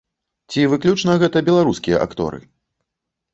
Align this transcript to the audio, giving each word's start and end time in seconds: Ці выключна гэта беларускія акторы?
Ці 0.53 0.63
выключна 0.71 1.17
гэта 1.23 1.43
беларускія 1.51 2.01
акторы? 2.07 2.41